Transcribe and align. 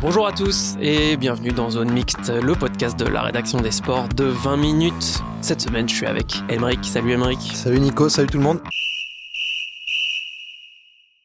Bonjour 0.00 0.28
à 0.28 0.32
tous 0.32 0.76
et 0.80 1.16
bienvenue 1.16 1.50
dans 1.50 1.70
Zone 1.70 1.90
Mixte, 1.90 2.30
le 2.30 2.54
podcast 2.54 2.96
de 2.96 3.04
la 3.04 3.20
rédaction 3.22 3.60
des 3.60 3.72
sports 3.72 4.08
de 4.08 4.26
20 4.26 4.56
minutes. 4.56 5.18
Cette 5.40 5.60
semaine, 5.60 5.88
je 5.88 5.94
suis 5.96 6.06
avec 6.06 6.36
Emeric. 6.48 6.84
Salut 6.84 7.10
Emeric. 7.10 7.40
Salut 7.52 7.80
Nico, 7.80 8.08
salut 8.08 8.28
tout 8.28 8.38
le 8.38 8.44
monde. 8.44 8.60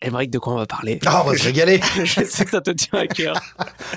Emeric, 0.01 0.31
de 0.31 0.39
quoi 0.39 0.53
on 0.53 0.57
va 0.57 0.65
parler? 0.65 0.99
Ah, 1.05 1.21
on 1.23 1.29
va 1.29 1.37
se 1.37 1.43
régaler 1.43 1.81
Je 2.03 2.23
sais 2.23 2.45
que 2.45 2.49
ça 2.49 2.61
te 2.61 2.71
tient 2.71 2.99
à 2.99 3.07
cœur. 3.07 3.35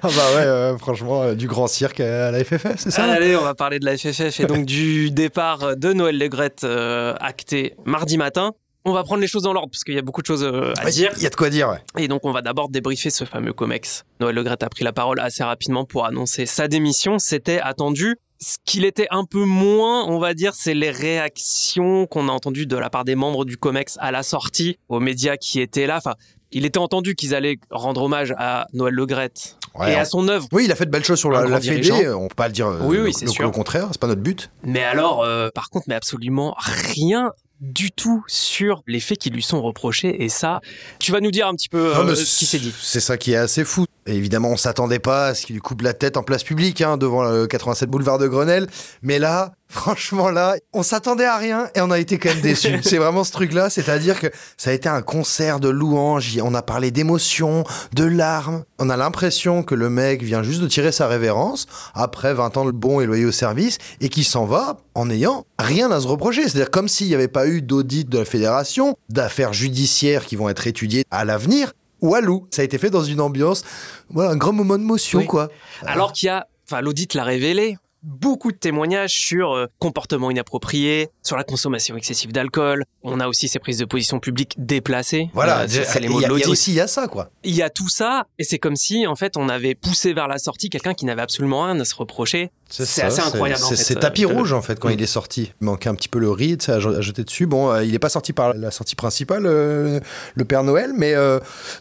Ah 0.02 0.08
bah 0.08 0.34
ouais, 0.34 0.42
euh, 0.42 0.76
franchement, 0.76 1.22
euh, 1.22 1.34
du 1.34 1.48
grand 1.48 1.66
cirque 1.66 2.00
à 2.00 2.30
la 2.30 2.44
FFF, 2.44 2.74
c'est 2.76 2.90
ça? 2.90 3.04
Allez, 3.04 3.34
on 3.34 3.42
va 3.42 3.54
parler 3.54 3.78
de 3.78 3.86
la 3.86 3.96
FFF 3.96 4.40
et 4.40 4.44
donc 4.44 4.66
du 4.66 5.10
départ 5.10 5.74
de 5.74 5.92
Noël 5.94 6.18
Legrette 6.18 6.64
euh, 6.64 7.14
acté 7.18 7.74
mardi 7.86 8.18
matin. 8.18 8.52
On 8.88 8.92
va 8.92 9.02
prendre 9.04 9.20
les 9.20 9.26
choses 9.26 9.42
dans 9.42 9.52
l'ordre 9.52 9.68
parce 9.70 9.82
qu'il 9.84 9.94
y 9.94 9.98
a 9.98 10.02
beaucoup 10.02 10.22
de 10.22 10.26
choses 10.26 10.44
euh, 10.44 10.72
à 10.78 10.84
Ouais, 10.84 10.90
dire. 10.92 11.10
Il 11.16 11.22
y 11.22 11.26
a 11.26 11.30
de 11.30 11.34
quoi 11.34 11.50
dire, 11.50 11.68
ouais. 11.68 11.82
Et 11.98 12.06
donc, 12.08 12.24
on 12.24 12.30
va 12.32 12.40
d'abord 12.40 12.68
débriefer 12.68 13.10
ce 13.10 13.24
fameux 13.24 13.52
COMEX. 13.52 14.04
Noël 14.20 14.34
Legrette 14.34 14.62
a 14.62 14.68
pris 14.68 14.84
la 14.84 14.92
parole 14.92 15.18
assez 15.20 15.42
rapidement 15.42 15.84
pour 15.84 16.06
annoncer 16.06 16.46
sa 16.46 16.68
démission. 16.68 17.18
C'était 17.18 17.60
attendu. 17.60 18.16
Ce 18.38 18.56
qu'il 18.64 18.84
était 18.84 19.08
un 19.10 19.24
peu 19.24 19.44
moins, 19.44 20.04
on 20.06 20.18
va 20.18 20.34
dire, 20.34 20.54
c'est 20.54 20.74
les 20.74 20.90
réactions 20.90 22.06
qu'on 22.06 22.28
a 22.28 22.32
entendues 22.32 22.66
de 22.66 22.76
la 22.76 22.90
part 22.90 23.04
des 23.04 23.14
membres 23.14 23.44
du 23.44 23.56
COMEX 23.56 23.96
à 24.00 24.10
la 24.10 24.22
sortie, 24.22 24.78
aux 24.88 25.00
médias 25.00 25.36
qui 25.36 25.60
étaient 25.60 25.86
là. 25.86 25.96
Enfin, 25.96 26.14
il 26.52 26.64
était 26.64 26.78
entendu 26.78 27.14
qu'ils 27.14 27.34
allaient 27.34 27.56
rendre 27.70 28.02
hommage 28.02 28.34
à 28.38 28.66
Noël 28.72 28.94
Legrette 28.94 29.56
Ouais, 29.74 29.92
et 29.92 29.94
à 29.96 30.04
son 30.06 30.28
œuvre. 30.28 30.46
Oui, 30.52 30.64
il 30.64 30.72
a 30.72 30.74
fait 30.74 30.86
de 30.86 30.90
belles 30.90 31.04
choses 31.04 31.18
sur 31.18 31.30
la, 31.30 31.44
la 31.46 31.60
Fédé, 31.60 31.80
dirigeant. 31.80 32.14
on 32.18 32.28
peut 32.28 32.34
pas 32.34 32.46
le 32.46 32.52
dire 32.54 32.68
euh, 32.68 32.78
Oui, 32.82 32.96
oui, 32.98 33.06
le, 33.06 33.12
c'est 33.12 33.26
le- 33.26 33.30
sûr. 33.30 33.44
le 33.44 33.50
contraire, 33.50 33.88
c'est 33.92 34.00
pas 34.00 34.06
notre 34.06 34.22
but. 34.22 34.50
Mais 34.62 34.82
alors, 34.82 35.22
euh, 35.22 35.50
par 35.54 35.68
contre, 35.68 35.84
mais 35.88 35.94
absolument 35.94 36.54
rien 36.58 37.32
du 37.60 37.90
tout 37.90 38.24
sur 38.26 38.82
les 38.86 39.00
faits 39.00 39.18
qui 39.18 39.30
lui 39.30 39.42
sont 39.42 39.62
reprochés. 39.62 40.22
Et 40.22 40.28
ça, 40.28 40.60
tu 40.98 41.12
vas 41.12 41.20
nous 41.20 41.30
dire 41.30 41.46
un 41.46 41.54
petit 41.54 41.68
peu 41.68 41.92
Non, 41.94 42.06
euh, 42.06 42.14
ce 42.14 42.38
qui 42.38 42.46
s'est 42.46 42.58
dit. 42.58 42.74
C'est 42.80 43.00
ça 43.00 43.16
qui 43.16 43.32
est 43.32 43.36
assez 43.36 43.64
fou. 43.64 43.86
Et 44.06 44.14
évidemment, 44.14 44.50
on 44.50 44.56
s'attendait 44.56 44.98
pas 44.98 45.28
à 45.28 45.34
ce 45.34 45.46
qu'il 45.46 45.54
lui 45.54 45.62
coupe 45.62 45.82
la 45.82 45.94
tête 45.94 46.16
en 46.16 46.22
place 46.22 46.44
publique, 46.44 46.80
hein, 46.80 46.96
devant 46.96 47.24
le 47.24 47.46
87 47.46 47.88
boulevard 47.88 48.18
de 48.18 48.28
Grenelle. 48.28 48.68
Mais 49.02 49.18
là, 49.18 49.52
franchement, 49.68 50.30
là, 50.30 50.56
on 50.72 50.82
s'attendait 50.82 51.24
à 51.24 51.36
rien 51.36 51.68
et 51.74 51.80
on 51.80 51.90
a 51.90 51.98
été 51.98 52.18
quand 52.18 52.28
même 52.30 52.40
déçus. 52.40 52.78
c'est 52.82 52.98
vraiment 52.98 53.24
ce 53.24 53.32
truc-là, 53.32 53.70
c'est-à-dire 53.70 54.20
que 54.20 54.28
ça 54.56 54.70
a 54.70 54.72
été 54.72 54.88
un 54.88 55.02
concert 55.02 55.60
de 55.60 55.68
louanges. 55.68 56.38
On 56.42 56.54
a 56.54 56.62
parlé 56.62 56.90
d'émotions, 56.90 57.64
de 57.94 58.04
larmes. 58.04 58.64
On 58.78 58.90
a 58.90 58.96
l'impression 58.96 59.62
que 59.62 59.74
le 59.74 59.90
mec 59.90 60.22
vient 60.22 60.42
juste 60.42 60.60
de 60.60 60.68
tirer 60.68 60.92
sa 60.92 61.06
révérence 61.08 61.66
après 61.94 62.34
20 62.34 62.56
ans 62.56 62.64
de 62.64 62.70
bon 62.70 63.00
et 63.00 63.06
loyal 63.06 63.32
service 63.32 63.78
et 64.00 64.08
qu'il 64.08 64.24
s'en 64.24 64.44
va 64.46 64.78
en 64.94 65.10
ayant 65.10 65.44
rien 65.58 65.90
à 65.90 66.00
se 66.00 66.06
reprocher. 66.06 66.42
C'est-à-dire 66.42 66.70
comme 66.70 66.88
s'il 66.88 67.08
n'y 67.08 67.14
avait 67.14 67.28
pas 67.28 67.46
eu 67.46 67.62
d'audit 67.62 68.08
de 68.08 68.18
la 68.18 68.24
fédération, 68.24 68.96
d'affaires 69.08 69.52
judiciaires 69.52 70.24
qui 70.26 70.36
vont 70.36 70.48
être 70.48 70.66
étudiées 70.66 71.04
à 71.10 71.24
l'avenir. 71.24 71.72
Walou, 72.02 72.46
ça 72.50 72.60
a 72.62 72.64
été 72.64 72.76
fait 72.76 72.90
dans 72.90 73.02
une 73.02 73.20
ambiance, 73.22 73.64
voilà, 74.10 74.30
un 74.30 74.36
grand 74.36 74.52
moment 74.52 74.76
de 74.76 74.82
motion, 74.82 75.20
Oui. 75.20 75.26
quoi. 75.26 75.48
Alors 75.86 76.12
qu'il 76.12 76.26
y 76.26 76.28
a, 76.28 76.46
enfin, 76.68 76.82
l'audit 76.82 77.14
l'a 77.14 77.24
révélé, 77.24 77.78
beaucoup 78.06 78.52
de 78.52 78.56
témoignages 78.56 79.12
sur 79.18 79.52
euh, 79.52 79.66
comportement 79.78 80.30
inapproprié, 80.30 81.08
sur 81.22 81.36
la 81.36 81.44
consommation 81.44 81.96
excessive 81.96 82.32
d'alcool. 82.32 82.84
On 83.02 83.20
a 83.20 83.26
aussi 83.26 83.48
ces 83.48 83.58
prises 83.58 83.78
de 83.78 83.84
position 83.84 84.20
publiques 84.20 84.54
déplacées. 84.56 85.28
Voilà, 85.34 85.62
Euh, 85.62 85.66
c'est 85.68 86.00
les 86.00 86.08
mots 86.08 86.20
il 86.20 86.22
y, 86.22 86.24
de 86.24 86.30
l'audit. 86.30 86.46
aussi 86.46 86.70
il 86.70 86.76
y 86.76 86.80
a 86.80 86.86
ça, 86.86 87.08
quoi. 87.08 87.30
Il 87.42 87.54
y 87.54 87.62
a 87.62 87.68
tout 87.70 87.88
ça, 87.88 88.26
et 88.38 88.44
c'est 88.44 88.58
comme 88.58 88.76
si, 88.76 89.06
en 89.06 89.16
fait, 89.16 89.36
on 89.36 89.48
avait 89.48 89.74
poussé 89.74 90.12
vers 90.12 90.28
la 90.28 90.38
sortie 90.38 90.70
quelqu'un 90.70 90.94
qui 90.94 91.04
n'avait 91.04 91.22
absolument 91.22 91.64
rien 91.64 91.78
à 91.80 91.84
se 91.84 91.94
reprocher. 91.94 92.50
C'est 92.68 93.02
assez 93.02 93.20
incroyable, 93.20 93.60
C'est 93.74 93.96
euh, 93.96 94.00
tapis 94.00 94.24
rouge, 94.24 94.52
en 94.52 94.60
fait, 94.60 94.78
quand 94.80 94.88
Mm. 94.88 94.92
il 94.94 95.02
est 95.02 95.06
sorti. 95.06 95.52
Il 95.60 95.64
manquait 95.66 95.88
un 95.88 95.94
petit 95.94 96.08
peu 96.08 96.18
le 96.18 96.30
riz, 96.30 96.58
à 96.68 96.72
à 96.72 97.00
jeter 97.00 97.22
dessus. 97.22 97.46
Bon, 97.46 97.70
euh, 97.70 97.84
il 97.84 97.92
n'est 97.92 97.98
pas 98.00 98.08
sorti 98.08 98.32
par 98.32 98.54
la 98.54 98.70
sortie 98.72 98.96
principale, 98.96 99.44
euh, 99.46 100.00
le 100.34 100.44
Père 100.44 100.64
Noël, 100.64 100.90
mais 100.96 101.14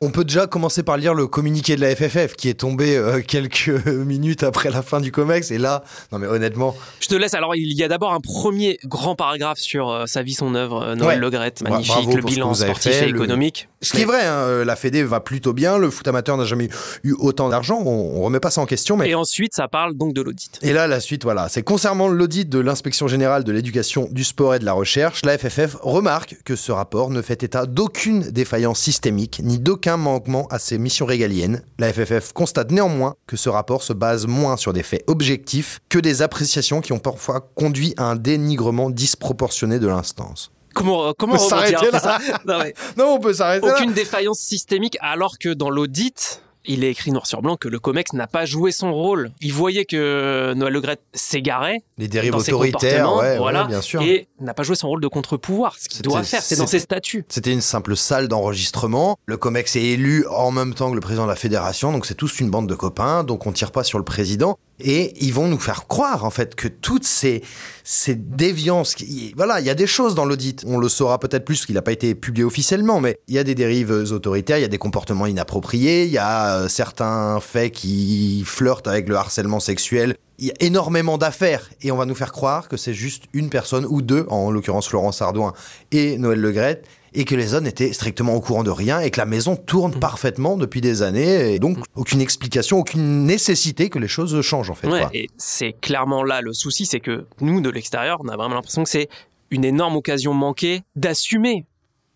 on 0.02 0.12
peut 0.12 0.24
déjà 0.24 0.46
commencer 0.48 0.84
par 0.84 0.98
lire 0.98 1.14
le 1.14 1.28
communiqué 1.28 1.76
de 1.76 1.82
la 1.82 1.96
FFF, 1.96 2.36
qui 2.36 2.50
est 2.50 2.54
tombé 2.60 3.02
quelques 3.28 3.70
minutes 3.88 4.44
après 4.44 4.70
la 4.70 4.82
fin 4.84 5.00
du 5.02 5.12
COMEX. 5.12 5.52
Et 5.52 5.58
là, 5.58 5.84
non 6.12 6.20
mais 6.20 6.28
honnêtement, 6.28 6.76
Je 7.00 7.08
te 7.08 7.16
laisse. 7.16 7.34
Alors, 7.34 7.56
il 7.56 7.74
y 7.74 7.84
a 7.84 7.88
d'abord 7.88 8.14
un 8.14 8.20
premier 8.22 8.78
grand 8.86 9.16
paragraphe 9.16 9.60
sur 9.60 10.04
sa 10.08 10.22
vie, 10.24 10.34
son 10.34 10.54
œuvre, 10.56 10.94
Noël 10.96 11.18
Ouais. 11.20 11.26
Legrette, 11.26 11.62
magnifique, 11.64 12.14
le 12.14 12.22
bilan 12.22 12.54
sportif 12.54 12.92
fait, 12.92 13.06
et 13.08 13.10
le- 13.10 13.16
économique. 13.18 13.68
Ce 13.86 13.94
qui 13.94 14.02
est 14.02 14.06
vrai, 14.06 14.26
hein, 14.26 14.34
euh, 14.34 14.66
la 14.66 14.76
Fédé 14.76 15.04
va 15.04 15.20
plutôt 15.20 15.54
bien, 15.54 15.78
le 15.78 15.92
foot 15.92 16.08
amateur 16.08 16.38
n'a 16.38 16.44
jamais 16.44 16.70
eu 17.04 17.14
autant 17.20 17.50
d'argent, 17.50 17.82
on, 17.86 18.18
on 18.18 18.22
remet 18.24 18.40
pas 18.40 18.50
ça 18.50 18.62
en 18.62 18.66
question, 18.66 18.98
mais... 18.98 19.10
Et 19.10 19.16
ensuite, 19.16 19.54
ça 19.56 19.68
parle 19.68 19.94
donc 19.94 20.14
de 20.14 20.22
l'audit. 20.22 20.58
Et 20.64 20.74
là, 20.74 20.88
la 20.88 21.00
suite, 21.00 21.24
voilà, 21.24 21.50
c'est 21.50 21.62
concernant 21.62 22.08
l'audit 22.08 22.50
de 22.50 22.58
l'inspection 22.58 23.08
générale 23.08 23.44
de 23.44 23.52
l'éducation, 23.52 24.10
du 24.12 24.24
sport 24.24 24.56
et 24.56 24.60
de 24.60 24.66
la 24.66 24.74
recherche, 24.74 25.24
la 25.24 25.38
FFF 25.38 25.78
remarque 25.82 26.38
que 26.44 26.56
ce 26.56 26.72
rapport 26.72 27.12
ne 27.12 27.22
fait 27.22 27.44
état 27.44 27.68
d'aucune 27.68 28.32
défaillance 28.32 28.80
systémique 28.80 29.42
ni 29.44 29.60
d'aucun 29.60 29.98
manquement 29.98 30.48
à 30.48 30.58
ses 30.58 30.80
missions 30.80 31.06
régaliennes. 31.06 31.62
La 31.78 31.94
FFF 31.94 32.34
constate 32.34 32.72
néanmoins 32.72 33.16
que 33.28 33.38
ce 33.38 33.50
rapport 33.50 33.84
se 33.84 33.94
base 33.94 34.26
moins 34.26 34.58
sur 34.58 34.74
des 34.74 34.84
faits 34.84 35.04
objectifs 35.06 35.80
que 35.90 36.00
des 36.00 36.24
appréciations 36.24 36.82
qui 36.82 36.92
ont 36.92 37.00
parfois 37.00 37.52
conduit 37.54 37.94
à 37.98 38.06
un 38.06 38.16
dénigrement 38.16 38.90
disproportionné 38.90 39.78
de 39.78 39.88
l'instance. 39.88 40.52
Comment, 40.76 41.08
euh, 41.08 41.14
comment 41.18 41.34
On 41.34 41.38
peut 41.38 41.44
s'arrêter 41.44 41.90
là. 41.92 42.00
ça? 42.00 42.20
Non, 42.46 42.60
mais 42.60 42.76
Non, 42.98 43.14
on 43.16 43.20
peut 43.20 43.34
s'arrêter 43.34 43.66
là. 43.66 43.74
Aucune 43.76 43.94
défaillance 43.94 44.40
systémique, 44.40 44.98
alors 45.02 45.40
que 45.40 45.50
dans 45.50 45.70
l'audit, 45.72 46.42
il 46.68 46.84
est 46.84 46.90
écrit 46.92 47.12
noir 47.12 47.26
sur 47.26 47.42
blanc 47.42 47.58
que 47.58 47.68
le 47.68 47.80
COMEX 47.80 48.14
n'a 48.14 48.28
pas 48.28 48.46
joué 48.46 48.72
son 48.72 48.94
rôle. 48.94 49.32
Il 49.42 49.54
voyait 49.54 49.86
que 49.86 50.54
Noël 50.56 50.74
Legrette 50.74 51.02
s'égarait 51.14 51.82
Les 51.98 52.08
dérives 52.08 52.32
dans 52.32 52.40
ses 52.40 52.54
autoritaires, 52.54 53.16
ouais, 53.16 53.38
voilà, 53.38 53.64
ouais, 53.64 53.68
bien 53.70 53.82
sûr. 53.82 54.02
et 54.02 54.28
n'a 54.40 54.54
pas 54.54 54.64
joué 54.64 54.76
son 54.76 54.88
rôle 54.90 55.02
de 55.02 55.08
contre-pouvoir, 55.08 55.76
ce 55.80 55.88
qu'il 55.90 56.02
doit 56.02 56.24
faire, 56.24 56.42
c'est 56.42 56.58
dans 56.58 56.68
ses 56.68 56.80
statuts. 56.80 57.26
C'était 57.30 57.52
une 57.54 57.62
simple 57.62 57.96
salle 57.96 58.28
d'enregistrement. 58.28 59.18
Le 59.26 59.38
COMEX 59.38 59.76
est 59.76 59.84
élu 59.84 60.26
en 60.28 60.52
même 60.52 60.74
temps 60.74 60.90
que 60.90 60.96
le 60.96 61.02
président 61.02 61.24
de 61.24 61.30
la 61.30 61.36
fédération, 61.36 61.92
donc 61.92 62.06
c'est 62.06 62.16
tous 62.16 62.40
une 62.40 62.50
bande 62.50 62.68
de 62.68 62.76
copains, 62.76 63.24
donc 63.24 63.46
on 63.46 63.52
tire 63.52 63.72
pas 63.72 63.84
sur 63.84 63.98
le 63.98 64.06
président. 64.06 64.58
Et 64.82 65.14
ils 65.24 65.34
vont 65.34 65.48
nous 65.48 65.58
faire 65.60 65.88
croire, 65.88 66.26
en 66.26 66.30
fait, 66.30 66.54
que 66.54 66.68
toutes 66.68 67.06
ces, 67.06 67.42
ces 67.86 68.14
déviances, 68.14 68.94
qui- 68.94 69.34
voilà, 69.38 69.62
il 69.62 69.66
y 69.66 69.70
a 69.70 69.74
des 69.76 69.88
choses 69.88 70.16
dans 70.16 70.26
l'audit. 70.26 70.64
On 70.68 70.78
le 70.78 70.90
saura 70.90 71.18
peut-être 71.18 71.46
plus 71.46 71.56
parce 71.60 71.66
qu'il 71.66 71.76
n'a 71.76 71.82
pas 71.82 71.94
été 71.94 72.14
publié 72.14 72.44
officiellement, 72.44 73.00
mais 73.00 73.18
il 73.30 73.36
y 73.36 73.40
a 73.40 73.46
des 73.46 73.56
dérives 73.56 73.92
autoritaires, 74.12 74.58
il 74.58 74.62
y 74.62 74.66
a 74.66 74.68
des 74.70 74.78
comportements 74.78 75.28
inappropriés, 75.28 76.04
il 76.04 76.12
y 76.12 76.18
a 76.18 76.55
euh, 76.56 76.68
certains 76.68 77.40
faits 77.40 77.72
qui 77.72 78.44
flirtent 78.46 78.88
avec 78.88 79.08
le 79.08 79.16
harcèlement 79.16 79.60
sexuel. 79.60 80.16
Il 80.38 80.48
y 80.48 80.52
a 80.52 80.56
énormément 80.60 81.18
d'affaires 81.18 81.70
et 81.82 81.92
on 81.92 81.98
va 81.98 82.06
nous 82.06 82.16
faire 82.16 82.34
croire 82.34 82.68
que 82.68 82.76
c'est 82.76 82.94
juste 82.94 83.24
une 83.34 83.50
personne 83.50 83.86
ou 83.86 84.02
deux, 84.02 84.26
en 84.30 84.52
l'occurrence 84.52 84.88
Florence 84.88 85.22
Ardouin 85.22 85.54
et 85.92 86.18
Noël 86.18 86.42
Legrette, 86.42 86.86
et 87.14 87.24
que 87.24 87.36
les 87.36 87.48
zones 87.48 87.66
étaient 87.66 87.94
strictement 87.94 88.36
au 88.36 88.42
courant 88.42 88.64
de 88.64 88.70
rien 88.70 89.00
et 89.00 89.10
que 89.12 89.20
la 89.20 89.26
maison 89.26 89.56
tourne 89.56 89.96
Mmh. 89.96 90.00
parfaitement 90.00 90.58
depuis 90.58 90.82
des 90.82 91.02
années 91.02 91.54
et 91.54 91.60
donc 91.60 91.78
aucune 91.96 92.22
explication, 92.22 92.80
aucune 92.80 93.26
nécessité 93.26 93.90
que 93.90 94.00
les 94.00 94.08
choses 94.08 94.40
changent 94.42 94.70
en 94.70 94.76
fait. 94.76 94.88
Ouais, 94.88 95.06
et 95.14 95.28
c'est 95.38 95.74
clairement 95.74 96.24
là 96.24 96.42
le 96.42 96.54
souci, 96.54 96.86
c'est 96.86 97.00
que 97.00 97.26
nous, 97.42 97.62
de 97.62 97.70
l'extérieur, 97.70 98.20
on 98.24 98.28
a 98.28 98.36
vraiment 98.36 98.56
l'impression 98.56 98.84
que 98.84 98.90
c'est 98.90 99.10
une 99.52 99.64
énorme 99.64 99.96
occasion 99.96 100.34
manquée 100.34 100.82
d'assumer 100.96 101.66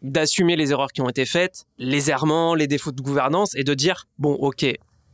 d'assumer 0.02 0.56
les 0.56 0.72
erreurs 0.72 0.92
qui 0.92 1.02
ont 1.02 1.10
été 1.10 1.26
faites, 1.26 1.66
les 1.78 2.10
errements, 2.10 2.56
les 2.56 2.68
défauts 2.68 2.92
de 2.92 3.02
gouvernance, 3.02 3.56
et 3.56 3.64
de 3.64 3.74
dire, 3.74 4.08
bon, 4.18 4.34
ok, 4.34 4.66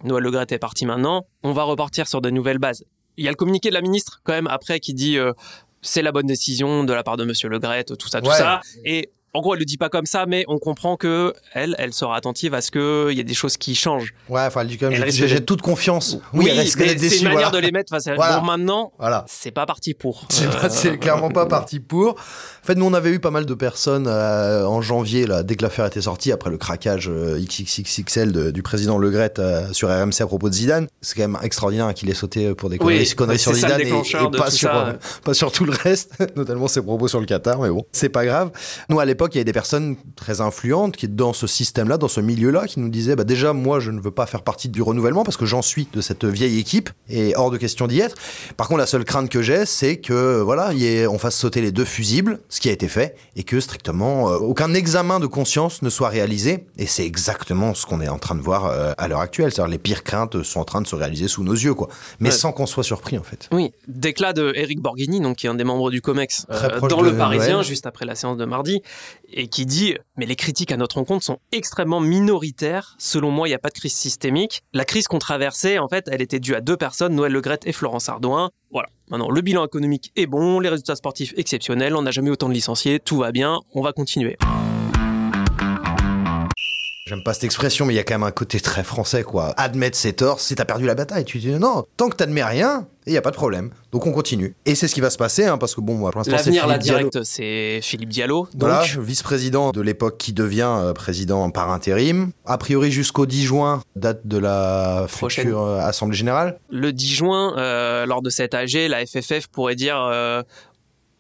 Noël 0.04 0.24
Le 0.24 0.32
Graët 0.32 0.52
est 0.52 0.60
parti 0.60 0.86
maintenant, 0.86 1.26
on 1.44 1.52
va 1.54 1.64
repartir 1.64 2.08
sur 2.08 2.22
de 2.22 2.30
nouvelles 2.30 2.60
bases. 2.60 2.84
Il 3.18 3.24
y 3.26 3.28
a 3.28 3.32
le 3.32 3.36
communiqué 3.36 3.70
de 3.70 3.74
la 3.74 3.82
ministre, 3.82 4.22
quand 4.24 4.34
même, 4.34 4.48
après, 4.48 4.80
qui 4.80 4.94
dit, 4.94 5.18
euh, 5.18 5.34
c'est 5.82 6.02
la 6.02 6.12
bonne 6.12 6.28
décision 6.28 6.84
de 6.84 6.94
la 6.94 7.04
part 7.04 7.18
de 7.18 7.26
Monsieur 7.26 7.50
Le 7.50 7.60
Graët, 7.60 7.98
tout 7.98 8.08
ça, 8.08 8.22
tout 8.22 8.30
Ouais. 8.30 8.36
ça, 8.38 8.62
et 8.84 9.10
en 9.36 9.42
gros, 9.42 9.54
elle 9.54 9.60
le 9.60 9.66
dit 9.66 9.78
pas 9.78 9.90
comme 9.90 10.06
ça, 10.06 10.26
mais 10.26 10.46
on 10.48 10.58
comprend 10.58 10.96
que 10.98 11.34
elle, 11.54 11.76
elle 11.78 11.94
sera 11.94 12.16
attentive 12.16 12.54
à 12.54 12.62
ce 12.62 12.72
qu'il 12.72 13.16
y 13.18 13.20
ait 13.20 13.24
des 13.24 13.34
choses 13.34 13.58
qui 13.58 13.76
changent. 13.76 14.14
Ouais, 14.30 14.42
enfin, 14.42 14.62
elle 14.62 14.68
dit 14.68 14.78
quand 14.78 14.90
même, 14.90 15.06
j'ai- 15.10 15.28
d'être- 15.28 15.46
toute 15.46 15.62
confiance. 15.62 16.18
Oui, 16.34 16.46
d'être 16.46 17.00
c'est 17.00 17.18
une 17.20 17.26
manière 17.30 17.52
de 17.52 17.58
les 17.60 17.72
mettre 17.72 17.90
face 17.90 18.08
à. 18.08 18.16
Voilà. 18.16 18.40
Bon, 18.40 18.46
maintenant, 18.46 18.92
Voilà. 18.98 19.26
c'est 19.28 19.52
pas 19.52 19.66
parti 19.66 19.94
pour. 19.94 20.26
C'est 20.70 20.94
Euh, 20.94 20.98
clairement 20.98 21.30
pas 21.30 21.46
parti 21.46 21.80
pour. 21.80 22.12
En 22.12 22.66
fait, 22.68 22.76
nous, 22.76 22.86
on 22.86 22.94
avait 22.94 23.12
eu 23.12 23.20
pas 23.20 23.30
mal 23.32 23.46
de 23.46 23.54
personnes 23.54 24.08
euh, 24.08 24.66
en 24.66 24.82
janvier, 24.82 25.28
là, 25.28 25.44
dès 25.44 25.56
que 25.56 25.62
l'affaire 25.64 25.86
était 25.86 26.02
sortie, 26.02 26.32
après 26.32 26.50
le 26.50 26.58
craquage 26.58 27.08
euh, 27.10 27.38
XXXL 27.40 28.32
de- 28.32 28.52
du 28.52 28.64
président 28.64 28.98
Le 28.98 29.10
Gret 29.12 29.34
euh, 29.40 29.72
sur 29.74 29.90
RMC 29.90 30.22
à 30.22 30.28
propos 30.28 30.50
de 30.50 30.54
Zidane. 30.56 30.88
C'est 31.02 31.16
quand 31.16 31.28
même 31.28 31.38
extraordinaire 31.44 31.94
qu'il 31.94 32.10
ait 32.10 32.14
sauté 32.16 32.54
pour 32.56 32.70
des 32.70 32.78
Oui, 32.78 32.86
conneries, 32.96 33.16
conneries 33.16 33.40
sur 33.40 33.54
Zidane 33.54 33.82
et, 33.82 33.86
de 33.92 34.38
pas, 34.38 34.50
sur, 34.50 34.74
euh, 34.76 34.94
pas 35.24 35.34
sur 35.34 35.52
tout 35.52 35.66
le 35.66 35.74
reste, 35.74 36.14
notamment 36.36 36.68
ses 36.68 36.82
propos 36.82 37.08
sur 37.08 37.20
le 37.20 37.26
Qatar, 37.26 37.60
mais 37.60 37.70
bon, 37.70 37.86
c'est 37.92 38.10
pas 38.10 38.26
grave. 38.26 38.52
Nous, 38.90 39.00
à 39.00 39.06
l'époque, 39.06 39.25
l'époque, 39.26 39.36
il 39.36 39.38
y 39.38 39.40
avait 39.40 39.46
des 39.46 39.54
personnes 39.54 39.96
très 40.16 40.42
influentes 40.42 40.96
qui, 40.98 41.08
dans 41.08 41.34
ce 41.34 41.48
système-là, 41.48 41.98
dans 41.98 42.08
ce 42.08 42.22
milieu-là, 42.22 42.68
qui 42.68 42.80
nous 42.80 42.90
disaient 42.90 43.16
bah, 43.16 43.24
déjà, 43.24 43.54
moi, 43.54 43.80
je 43.80 43.90
ne 43.92 44.00
veux 44.00 44.12
pas 44.12 44.26
faire 44.28 44.44
partie 44.44 44.70
du 44.70 44.82
renouvellement 44.82 45.24
parce 45.24 45.38
que 45.38 45.46
j'en 45.46 45.62
suis 45.62 45.88
de 45.92 46.02
cette 46.02 46.26
vieille 46.26 46.60
équipe 46.60 46.90
et 47.10 47.36
hors 47.36 47.50
de 47.52 47.58
question 47.58 47.88
d'y 47.88 48.00
être. 48.00 48.16
Par 48.58 48.68
contre, 48.68 48.80
la 48.80 48.86
seule 48.86 49.04
crainte 49.04 49.30
que 49.30 49.42
j'ai, 49.42 49.66
c'est 49.66 49.98
que 49.98 50.42
voilà, 50.42 50.74
y 50.74 50.86
ait, 50.86 51.08
on 51.08 51.18
fasse 51.18 51.36
sauter 51.36 51.62
les 51.62 51.72
deux 51.72 51.86
fusibles, 51.86 52.40
ce 52.50 52.60
qui 52.60 52.70
a 52.70 52.72
été 52.72 52.88
fait, 52.88 53.16
et 53.36 53.44
que 53.44 53.60
strictement 53.60 54.30
euh, 54.30 54.38
aucun 54.38 54.74
examen 54.74 55.20
de 55.20 55.28
conscience 55.28 55.82
ne 55.82 55.90
soit 55.90 56.10
réalisé. 56.10 56.66
Et 56.78 56.86
c'est 56.86 57.06
exactement 57.06 57.74
ce 57.74 57.86
qu'on 57.86 58.02
est 58.02 58.10
en 58.10 58.20
train 58.20 58.36
de 58.36 58.42
voir 58.42 58.66
euh, 58.66 58.94
à 58.98 59.08
l'heure 59.08 59.22
actuelle. 59.22 59.52
C'est-à-dire 59.52 59.72
les 59.72 59.80
pires 59.80 60.04
craintes 60.04 60.44
sont 60.44 60.60
en 60.60 60.66
train 60.66 60.82
de 60.82 60.88
se 60.88 60.96
réaliser 60.96 61.28
sous 61.28 61.44
nos 61.44 61.54
yeux, 61.54 61.74
quoi. 61.74 61.90
Mais 62.20 62.30
Ouais. 62.30 62.36
sans 62.36 62.52
qu'on 62.52 62.66
soit 62.66 62.84
surpris, 62.84 63.18
en 63.18 63.24
fait. 63.24 63.50
Oui, 63.52 63.72
déclat 63.88 64.34
de 64.34 64.52
Eric 64.56 64.82
Borghini, 64.82 65.20
donc 65.22 65.38
qui 65.38 65.48
est 65.48 65.50
un 65.50 65.56
des 65.56 65.64
membres 65.64 65.90
du 65.90 66.02
Comex, 66.02 66.46
euh, 66.52 66.80
dans 66.82 67.02
de 67.02 67.10
le 67.10 67.18
Parisien, 67.18 67.62
juste 67.62 67.86
après 67.86 68.06
la 68.06 68.16
séance 68.16 68.38
de 68.38 68.46
mardi, 68.46 68.82
et 69.32 69.48
qui 69.48 69.66
dit 69.66 69.96
Mais 70.18 70.26
les 70.26 70.36
critiques 70.36 70.72
à 70.72 70.78
notre 70.78 70.96
rencontre 70.96 71.24
sont 71.24 71.40
extrêmement 71.52 72.00
minoritaires. 72.00 72.96
Selon 72.98 73.32
moi, 73.32 73.48
il 73.48 73.52
n'y 73.52 73.56
a 73.56 73.60
pas 73.60 73.70
de 73.70 73.74
crise 73.74 73.94
systémique. 73.94 74.64
La 74.74 74.86
crise 74.86 75.08
qu'on 75.08 75.20
traversait, 75.20 75.80
en 75.80 75.88
fait, 75.88 76.08
elle 76.12 76.22
était 76.22 76.40
due 76.40 76.56
à 76.56 76.62
deux 76.62 76.78
personnes, 76.78 77.16
Noël 77.16 77.32
Legrette 77.32 77.66
et 77.66 77.72
Florence 77.72 78.10
Ardouin. 78.10 78.52
Voilà. 78.72 78.90
Maintenant, 79.10 79.30
le 79.30 79.42
bilan 79.42 79.66
économique 79.66 80.12
est 80.16 80.26
bon, 80.26 80.60
les 80.60 80.70
résultats 80.70 80.96
sportifs 80.96 81.34
exceptionnels, 81.38 81.96
on 81.96 82.02
n'a 82.02 82.12
jamais 82.12 82.32
autant 82.32 82.50
de 82.50 82.54
licenciés, 82.54 83.00
tout 83.00 83.18
va 83.18 83.32
bien, 83.32 83.60
on 83.74 83.82
va 83.82 83.94
continuer. 83.94 84.38
J'aime 87.08 87.22
pas 87.22 87.36
cette 87.36 87.44
expression, 87.44 87.86
mais 87.86 87.94
il 87.94 87.98
y 87.98 88.00
a 88.00 88.04
quand 88.04 88.16
même 88.16 88.24
un 88.24 88.32
côté 88.32 88.60
très 88.60 88.84
français, 88.84 89.22
quoi. 89.22 89.54
Admettre 89.58 89.96
ses 89.96 90.14
torts, 90.14 90.40
c'est 90.40 90.56
t'as 90.56 90.66
perdu 90.66 90.88
la 90.88 90.96
bataille. 90.96 91.24
Tu 91.24 91.38
dis 91.38 91.52
non, 91.52 91.84
tant 91.98 92.10
que 92.10 92.16
t'admets 92.16 92.44
rien, 92.44 92.88
il 93.06 93.14
y 93.14 93.18
a 93.18 93.22
pas 93.22 93.30
de 93.30 93.36
problème. 93.36 93.70
Donc 93.92 94.08
on 94.08 94.12
continue. 94.12 94.56
Et 94.66 94.74
c'est 94.74 94.88
ce 94.88 94.96
qui 94.96 95.02
va 95.02 95.12
se 95.12 95.18
passer, 95.20 95.46
hein, 95.46 95.60
parce 95.60 95.76
que 95.76 95.82
bon, 95.82 95.94
moi, 95.94 96.10
pour 96.10 96.22
l'instant, 96.22 96.32
c'est 96.40 96.46
L'avenir, 96.50 96.66
là, 96.66 96.74
Philippe 96.80 96.84
Diallo. 96.84 97.10
direct, 97.12 97.24
c'est 97.28 97.80
Philippe 97.84 98.10
Diallo. 98.10 98.48
Donc, 98.56 98.70
Voilà, 98.72 98.84
vice-président 98.98 99.70
de 99.70 99.82
l'époque 99.82 100.18
qui 100.18 100.34
devient 100.34 100.68
euh, 100.80 100.94
président 100.94 101.48
par 101.52 101.70
intérim. 101.70 102.32
A 102.44 102.58
priori 102.58 102.92
jusqu'au 102.92 103.28
10 103.28 103.44
juin, 103.46 103.84
date 103.96 104.26
de 104.26 104.40
la 104.40 105.06
Prochaine. 105.12 105.46
future 105.46 105.62
euh, 105.62 105.80
Assemblée 105.82 106.18
Générale. 106.18 106.58
le 106.72 106.92
10 106.92 107.14
juin, 107.14 107.56
euh, 107.60 108.08
lors 108.08 108.24
de 108.24 108.32
cet 108.32 108.56
AG, 108.56 108.74
la 108.90 109.06
FFF 109.06 109.46
pourrait 109.52 109.76
dire 109.76 109.96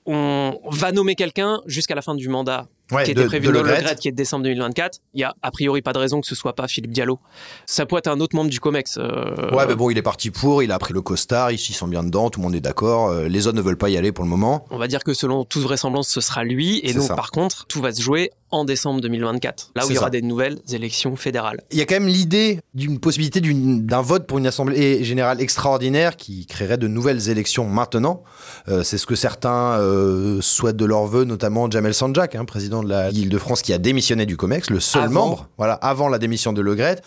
on 0.07 0.53
va 0.71 0.91
nommer 0.91 1.13
quelqu'un 1.15 1.61
jusqu'à 1.67 1.93
la 1.95 2.01
fin 2.01 2.15
du 2.15 2.27
mandat 2.29 2.67
Ouais, 2.91 3.03
qui 3.03 3.13
de, 3.13 3.21
était 3.21 3.27
prévu 3.27 3.47
de 3.47 3.51
de 3.53 3.57
Le. 3.59 3.63
Gret, 3.63 3.95
qui 3.95 4.07
est 4.07 4.11
de 4.11 4.15
décembre 4.17 4.43
2024. 4.43 4.99
Il 5.15 5.21
y 5.21 5.23
a 5.23 5.33
a 5.41 5.51
priori 5.51 5.81
pas 5.81 5.91
de 5.93 5.97
raison 5.97 6.21
que 6.21 6.27
ce 6.27 6.35
soit 6.35 6.53
pas 6.53 6.67
Philippe 6.67 6.91
Diallo. 6.91 7.19
Ça 7.65 7.85
pourrait 7.85 7.99
être 7.99 8.07
un 8.09 8.19
autre 8.19 8.35
membre 8.35 8.49
du 8.49 8.59
Comex. 8.59 8.97
euh, 8.97 9.49
Ouais, 9.55 9.65
mais 9.67 9.75
bon, 9.75 9.89
il 9.89 9.97
est 9.97 10.01
parti 10.03 10.29
pour, 10.31 10.61
il 10.61 10.71
a 10.71 10.77
pris 10.79 10.93
le 10.93 11.01
costard, 11.01 11.51
ils 11.51 11.57
s'y 11.57 11.73
sont 11.73 11.87
bien 11.87 12.03
dedans, 12.03 12.29
tout 12.29 12.39
le 12.39 12.45
monde 12.45 12.55
est 12.55 12.59
d'accord. 12.61 13.09
euh, 13.09 13.27
les 13.27 13.47
autres 13.47 13.57
ne 13.57 13.61
veulent 13.63 13.77
pas 13.77 13.89
y 13.89 13.97
aller 13.97 14.11
pour 14.11 14.23
le 14.23 14.29
moment. 14.29 14.65
On 14.69 14.77
va 14.77 14.87
dire 14.87 15.03
que 15.03 15.13
selon 15.13 15.45
toute 15.45 15.63
vraisemblance, 15.63 16.07
ce 16.09 16.21
sera 16.21 16.43
lui. 16.43 16.79
Et 16.83 16.93
donc, 16.93 17.03
ça. 17.07 17.15
par 17.15 17.31
contre, 17.31 17.65
tout 17.67 17.81
va 17.81 17.91
se 17.91 18.01
jouer 18.01 18.31
en 18.51 18.63
décembre 18.63 19.01
2024, 19.01 19.71
là 19.75 19.85
où 19.85 19.89
il 19.89 19.95
y 19.95 19.97
aura 19.97 20.07
ça. 20.07 20.11
des 20.11 20.21
nouvelles 20.21 20.59
élections 20.71 21.15
fédérales. 21.17 21.61
Il 21.71 21.77
y 21.77 21.81
a 21.81 21.85
quand 21.85 21.95
même 21.95 22.07
l'idée 22.07 22.61
d'une 22.73 22.99
possibilité 22.99 23.41
d'un 23.41 24.01
vote 24.01 24.27
pour 24.27 24.37
une 24.37 24.47
Assemblée 24.47 25.03
générale 25.03 25.41
extraordinaire 25.41 26.15
qui 26.15 26.45
créerait 26.45 26.77
de 26.77 26.87
nouvelles 26.87 27.29
élections 27.29 27.67
maintenant. 27.67 28.23
Euh, 28.69 28.83
c'est 28.83 28.97
ce 28.97 29.05
que 29.07 29.15
certains 29.15 29.79
euh, 29.79 30.39
souhaitent 30.41 30.77
de 30.77 30.85
leur 30.85 31.05
vœu, 31.05 31.25
notamment 31.25 31.69
Jamel 31.69 31.93
Sanjak, 31.93 32.35
hein, 32.35 32.45
président 32.45 32.74
de 32.83 32.89
la 32.89 33.11
Ligue 33.11 33.29
de 33.29 33.37
France, 33.37 33.61
qui 33.61 33.73
a 33.73 33.77
démissionné 33.77 34.25
du 34.25 34.37
COMEX, 34.37 34.69
le 34.69 34.79
seul 34.79 35.03
Avant. 35.03 35.13
membre, 35.27 35.49
voilà, 35.57 35.73
avant 35.73 36.09
la 36.09 36.19
démission 36.19 36.53
de 36.53 36.61
Le 36.61 36.75
Gret, 36.75 37.01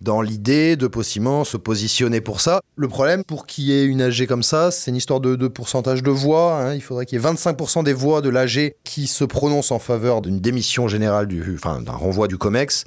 dans 0.00 0.22
l'idée 0.22 0.76
de 0.76 0.86
possiblement 0.86 1.44
se 1.44 1.58
positionner 1.58 2.22
pour 2.22 2.40
ça. 2.40 2.60
Le 2.74 2.88
problème, 2.88 3.22
pour 3.22 3.44
qu'il 3.44 3.64
y 3.64 3.72
ait 3.72 3.84
une 3.84 4.00
AG 4.00 4.26
comme 4.26 4.42
ça, 4.42 4.70
c'est 4.70 4.90
une 4.90 4.96
histoire 4.96 5.20
de, 5.20 5.36
de 5.36 5.46
pourcentage 5.46 6.02
de 6.02 6.10
voix. 6.10 6.54
hein. 6.58 6.74
Il 6.74 6.80
faudrait 6.80 7.04
qu'il 7.04 7.20
y 7.20 7.22
ait 7.22 7.30
25% 7.30 7.84
des 7.84 7.92
voix 7.92 8.22
de 8.22 8.30
l'AG 8.30 8.72
qui 8.82 9.06
se 9.06 9.24
prononcent 9.24 9.72
en 9.72 9.78
faveur 9.78 10.22
d'une 10.22 10.40
démission 10.40 10.88
générale, 10.88 11.26
du, 11.26 11.44
enfin 11.54 11.82
d'un 11.82 11.92
renvoi 11.92 12.28
du 12.28 12.38
COMEX. 12.38 12.84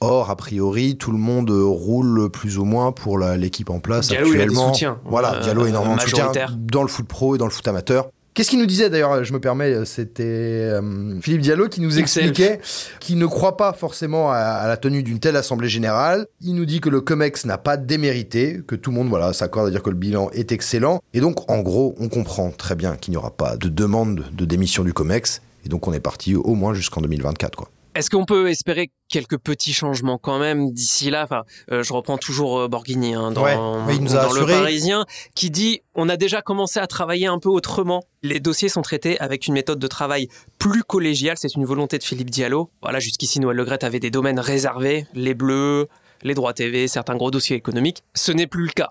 Or, 0.00 0.28
a 0.28 0.34
priori, 0.34 0.96
tout 0.98 1.12
le 1.12 1.18
monde 1.18 1.50
roule 1.50 2.28
plus 2.30 2.58
ou 2.58 2.64
moins 2.64 2.90
pour 2.90 3.16
l'équipe 3.18 3.70
en 3.70 3.78
place 3.78 4.08
Diallo, 4.08 4.26
il 4.26 4.30
a 4.32 4.34
des 4.34 4.42
actuellement. 4.42 4.72
soutiens. 4.74 4.98
Voilà, 5.04 5.34
Euh, 5.36 5.40
Diallo 5.42 5.62
a 5.64 5.68
énormément 5.68 5.94
de 5.96 6.00
soutien 6.00 6.32
dans 6.50 6.82
le 6.82 6.88
foot 6.88 7.06
pro 7.06 7.36
et 7.36 7.38
dans 7.38 7.46
le 7.46 7.52
foot 7.52 7.66
amateur. 7.68 8.08
Qu'est-ce 8.36 8.50
qu'il 8.50 8.58
nous 8.58 8.66
disait 8.66 8.90
d'ailleurs 8.90 9.24
Je 9.24 9.32
me 9.32 9.40
permets, 9.40 9.86
c'était 9.86 10.22
euh, 10.22 11.18
Philippe 11.22 11.40
Diallo 11.40 11.70
qui 11.70 11.80
nous 11.80 11.98
expliquait 11.98 12.60
qu'il 13.00 13.16
ne 13.16 13.24
croit 13.24 13.56
pas 13.56 13.72
forcément 13.72 14.30
à, 14.30 14.36
à 14.36 14.68
la 14.68 14.76
tenue 14.76 15.02
d'une 15.02 15.20
telle 15.20 15.36
assemblée 15.36 15.70
générale. 15.70 16.26
Il 16.42 16.54
nous 16.54 16.66
dit 16.66 16.82
que 16.82 16.90
le 16.90 17.00
COMEX 17.00 17.46
n'a 17.46 17.56
pas 17.56 17.78
démérité, 17.78 18.60
que 18.66 18.74
tout 18.74 18.90
le 18.90 18.96
monde 18.96 19.08
voilà 19.08 19.32
s'accorde 19.32 19.68
à 19.68 19.70
dire 19.70 19.82
que 19.82 19.88
le 19.88 19.96
bilan 19.96 20.28
est 20.34 20.52
excellent. 20.52 21.00
Et 21.14 21.20
donc, 21.20 21.50
en 21.50 21.60
gros, 21.60 21.94
on 21.98 22.10
comprend 22.10 22.50
très 22.50 22.74
bien 22.74 22.96
qu'il 22.96 23.12
n'y 23.12 23.16
aura 23.16 23.30
pas 23.30 23.56
de 23.56 23.70
demande 23.70 24.26
de 24.30 24.44
démission 24.44 24.84
du 24.84 24.92
COMEX. 24.92 25.40
Et 25.64 25.70
donc, 25.70 25.88
on 25.88 25.94
est 25.94 26.00
parti 26.00 26.34
au 26.34 26.54
moins 26.54 26.74
jusqu'en 26.74 27.00
2024. 27.00 27.56
Quoi. 27.56 27.70
Est-ce 27.96 28.10
qu'on 28.10 28.24
peut 28.24 28.48
espérer 28.50 28.90
quelques 29.08 29.38
petits 29.38 29.72
changements 29.72 30.18
quand 30.18 30.38
même 30.38 30.70
d'ici 30.72 31.10
là? 31.10 31.24
Enfin, 31.24 31.44
euh, 31.72 31.82
je 31.82 31.92
reprends 31.92 32.18
toujours 32.18 32.58
euh, 32.60 32.68
Borghini 32.68 33.14
hein, 33.14 33.30
dans, 33.32 33.42
Ouais, 33.42 33.56
mais 33.86 33.96
il 33.96 34.02
nous 34.02 34.14
a 34.16 34.22
dans 34.24 34.32
le. 34.32 34.44
Parisien, 34.46 35.06
qui 35.34 35.50
dit 35.50 35.80
on 35.94 36.08
a 36.08 36.16
déjà 36.16 36.42
commencé 36.42 36.78
à 36.78 36.86
travailler 36.86 37.26
un 37.26 37.38
peu 37.38 37.48
autrement. 37.48 38.02
Les 38.22 38.38
dossiers 38.40 38.68
sont 38.68 38.82
traités 38.82 39.18
avec 39.20 39.46
une 39.46 39.54
méthode 39.54 39.78
de 39.78 39.86
travail 39.86 40.28
plus 40.58 40.82
collégiale. 40.82 41.36
C'est 41.38 41.54
une 41.54 41.64
volonté 41.64 41.96
de 41.98 42.02
Philippe 42.04 42.30
Diallo. 42.30 42.70
Voilà, 42.82 43.00
jusqu'ici 43.00 43.40
Noël 43.40 43.56
Legrette 43.56 43.84
avait 43.84 44.00
des 44.00 44.10
domaines 44.10 44.40
réservés, 44.40 45.06
les 45.14 45.34
bleus, 45.34 45.88
les 46.22 46.34
droits 46.34 46.52
TV, 46.52 46.88
certains 46.88 47.16
gros 47.16 47.30
dossiers 47.30 47.56
économiques. 47.56 48.02
Ce 48.14 48.30
n'est 48.32 48.46
plus 48.46 48.64
le 48.66 48.72
cas, 48.72 48.90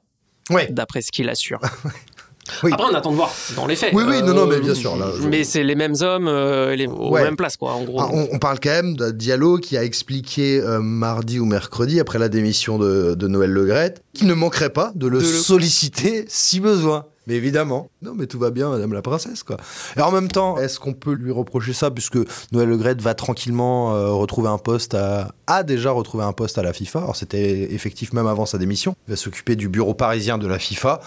Ouais. 0.50 0.68
d'après 0.72 1.02
ce 1.02 1.12
qu'il 1.12 1.30
assure. 1.30 1.60
Oui. 2.64 2.72
Après, 2.74 2.86
on 2.92 2.94
attend 2.96 3.10
de 3.12 3.16
voir 3.16 3.32
dans 3.56 3.66
les 3.66 3.76
faits. 3.76 3.92
Oui, 3.94 4.04
oui, 4.08 4.22
non, 4.22 4.34
non, 4.34 4.46
mais 4.46 4.60
bien 4.60 4.76
sûr, 4.76 4.96
là, 4.96 5.08
je- 5.20 5.28
Mais 5.28 5.44
c'est 5.44 5.64
les 5.64 5.74
mêmes 5.76 5.96
hommes, 6.02 6.28
euh, 6.28 6.76
les, 6.76 6.86
aux 6.88 7.10
Ouais. 7.12 7.24
mêmes 7.24 7.36
places, 7.36 7.58
quoi, 7.58 7.74
en 7.74 7.84
gros. 7.84 8.00
Ah, 8.00 8.10
on, 8.14 8.28
on 8.32 8.38
parle 8.40 8.60
quand 8.62 8.70
même 8.70 8.96
de 8.96 9.10
Diallo 9.12 9.58
qui 9.58 9.78
a 9.78 9.84
expliqué 9.84 10.60
euh, 10.62 10.80
mardi 10.80 11.40
ou 11.40 11.46
mercredi, 11.46 12.00
après 12.00 12.20
la 12.20 12.30
démission 12.30 12.78
de, 12.78 13.16
de 13.16 13.28
Noël 13.28 13.50
Legrette, 13.52 14.04
qu'il 14.14 14.28
ne 14.28 14.34
manquerait 14.36 14.70
pas 14.70 14.92
de 14.96 15.08
le 15.08 15.18
De 15.20 15.24
le- 15.24 15.28
solliciter 15.30 16.26
si 16.28 16.60
besoin. 16.60 17.06
Mais 17.28 17.34
évidemment, 17.36 17.90
non, 18.02 18.14
mais 18.16 18.28
tout 18.28 18.38
va 18.40 18.52
bien, 18.52 18.70
Madame 18.70 18.94
la 18.94 19.02
Princesse, 19.02 19.44
quoi. 19.44 19.58
Et 19.98 20.02
en 20.02 20.12
même 20.12 20.28
temps, 20.28 20.58
est-ce 20.58 20.80
qu'on 20.80 20.94
peut 20.94 21.14
lui 21.14 21.32
reprocher 21.32 21.74
ça, 21.74 21.90
puisque 21.92 22.18
Noël 22.52 22.70
Legrette 22.70 23.02
va 23.02 23.14
tranquillement 23.16 23.94
euh, 23.96 24.12
retrouver 24.12 24.50
un 24.50 24.58
poste 24.58 24.94
à. 24.94 25.32
a 25.48 25.64
déjà 25.64 25.92
retrouvé 25.92 26.24
un 26.24 26.34
poste 26.34 26.58
à 26.58 26.64
la 26.64 26.74
FIFA. 26.74 27.00
Alors, 27.00 27.16
c'était 27.16 27.74
effectif 27.74 28.14
même 28.14 28.28
avant 28.28 28.46
sa 28.46 28.58
démission. 28.58 28.96
Il 29.08 29.12
va 29.12 29.16
s'occuper 29.18 29.56
du 29.56 29.70
bureau 29.70 29.94
parisien 29.94 30.38
de 30.38 30.48
la 30.48 30.60
FIFA. 30.60 31.00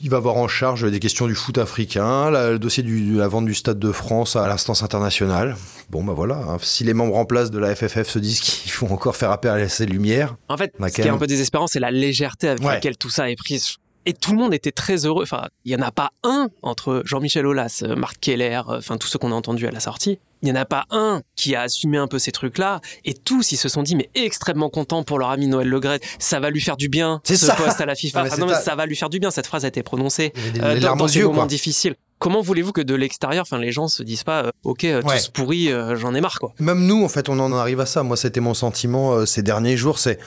Il 0.00 0.10
va 0.10 0.18
avoir 0.18 0.36
en 0.36 0.48
charge 0.48 0.90
des 0.90 1.00
questions 1.00 1.26
du 1.26 1.34
foot 1.34 1.56
africain, 1.58 2.30
la- 2.30 2.50
le 2.52 2.58
dossier 2.58 2.82
de 2.82 3.18
la 3.18 3.28
vente 3.28 3.46
du 3.46 3.54
Stade 3.54 3.78
de 3.78 3.92
France 3.92 4.36
à 4.36 4.46
l'instance 4.48 4.82
internationale. 4.82 5.56
Bon, 5.90 6.04
bah 6.04 6.12
voilà. 6.14 6.36
hein. 6.36 6.56
Si 6.60 6.84
les 6.84 6.94
membres 6.94 7.16
en 7.16 7.24
place 7.24 7.50
de 7.50 7.58
la 7.58 7.74
FFF 7.74 8.08
se 8.08 8.18
disent 8.18 8.40
qu'il 8.40 8.70
faut 8.72 8.86
encore 8.88 9.16
faire 9.16 9.30
appel 9.30 9.50
à 9.52 9.68
ces 9.68 9.86
lumières. 9.86 10.36
En 10.48 10.56
fait, 10.56 10.72
ce 10.78 10.86
qui 10.92 11.00
est 11.02 11.08
un 11.08 11.16
peu 11.18 11.26
désespérant, 11.26 11.66
c'est 11.66 11.80
la 11.80 11.90
légèreté 11.90 12.48
avec 12.48 12.62
Ouais. 12.62 12.74
laquelle 12.74 12.96
tout 12.98 13.10
ça 13.10 13.30
est 13.30 13.36
pris. 13.36 13.76
Et 14.06 14.12
tout 14.14 14.32
le 14.32 14.38
monde 14.38 14.52
était 14.54 14.72
très 14.72 15.06
heureux. 15.06 15.22
Enfin, 15.22 15.46
il 15.64 15.72
y 15.72 15.76
en 15.76 15.82
a 15.82 15.90
pas 15.92 16.10
un 16.24 16.48
entre 16.62 17.02
Jean-Michel 17.04 17.46
Aulas, 17.46 17.82
euh, 17.84 17.94
Marc 17.94 18.18
Keller, 18.20 18.60
euh, 18.68 18.78
enfin 18.78 18.96
tous 18.96 19.06
ceux 19.08 19.18
qu'on 19.18 19.30
a 19.32 19.34
entendus 19.34 19.66
à 19.66 19.70
la 19.70 19.80
sortie. 19.80 20.18
Il 20.42 20.48
y 20.48 20.52
en 20.52 20.56
a 20.56 20.64
pas 20.64 20.86
un 20.90 21.22
qui 21.36 21.54
a 21.54 21.60
assumé 21.62 21.98
un 21.98 22.08
peu 22.08 22.18
ces 22.18 22.32
trucs-là. 22.32 22.80
Et 23.04 23.14
tous, 23.14 23.52
ils 23.52 23.56
se 23.56 23.68
sont 23.68 23.84
dit, 23.84 23.94
mais 23.94 24.10
extrêmement 24.16 24.70
contents 24.70 25.04
pour 25.04 25.20
leur 25.20 25.30
ami 25.30 25.46
Noël 25.46 25.68
Legrette. 25.68 26.02
Ça 26.18 26.40
va 26.40 26.50
lui 26.50 26.60
faire 26.60 26.76
du 26.76 26.88
bien, 26.88 27.20
C'est 27.22 27.36
ce 27.36 27.46
ça. 27.46 27.54
poste 27.54 27.80
à 27.80 27.86
la 27.86 27.94
FIFA. 27.94 28.22
Non, 28.24 28.46
Enfin, 28.46 28.46
ta- 28.48 28.60
ça 28.60 28.74
va 28.74 28.86
lui 28.86 28.96
faire 28.96 29.08
du 29.08 29.20
bien. 29.20 29.30
Cette 29.30 29.46
phrase 29.46 29.64
a 29.64 29.68
été 29.68 29.84
prononcée 29.84 30.32
euh, 30.60 30.80
dans, 30.80 30.96
dans 30.96 31.06
quoi. 31.32 31.46
difficiles. 31.46 31.94
Comment 32.18 32.40
voulez-vous 32.40 32.72
que 32.72 32.80
de 32.80 32.94
l'extérieur, 32.96 33.42
enfin, 33.42 33.58
les 33.58 33.70
gens 33.70 33.86
se 33.86 34.02
disent 34.02 34.24
pas, 34.24 34.46
euh, 34.46 34.50
ok, 34.64 34.82
euh, 34.84 35.00
Ouais. 35.02 35.16
tous 35.18 35.28
pourris, 35.28 35.70
euh, 35.72 35.94
j'en 35.96 36.12
ai 36.14 36.20
marre, 36.20 36.38
quoi. 36.40 36.52
Même 36.58 36.86
nous, 36.86 37.04
en 37.04 37.08
fait, 37.08 37.28
on 37.28 37.38
en 37.38 37.52
arrive 37.52 37.78
à 37.78 37.86
ça. 37.86 38.02
Moi, 38.02 38.16
c'était 38.16 38.40
mon 38.40 38.54
sentiment 38.54 39.24
ces 39.26 39.42
derniers 39.44 39.76
jours. 39.76 40.00
C'est 40.00 40.18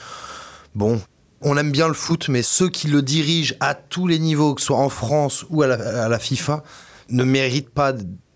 bon. 0.74 0.98
On 1.42 1.56
aime 1.56 1.70
bien 1.70 1.88
le 1.88 1.94
foot, 1.94 2.28
mais 2.28 2.42
ceux 2.42 2.68
qui 2.68 2.88
le 2.88 3.02
dirigent 3.02 3.54
à 3.60 3.74
tous 3.74 4.06
les 4.06 4.18
niveaux, 4.18 4.54
que 4.54 4.60
ce 4.60 4.68
soit 4.68 4.78
en 4.78 4.88
France 4.88 5.44
ou 5.50 5.62
à 5.62 5.66
la, 5.66 6.04
à 6.04 6.08
la 6.08 6.18
FIFA, 6.18 6.62
ne 7.10 7.24
méritent 7.24 7.70
pas, 7.70 7.92